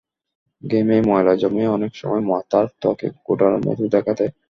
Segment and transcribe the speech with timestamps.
[0.63, 4.31] ঘেমে, ময়লা জমে অনেক সময় মাথার ত্বকে গোটার মতো দেখা দেয়।